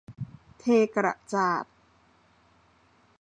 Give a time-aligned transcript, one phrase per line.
[0.59, 0.63] เท
[0.95, 1.65] กระจาด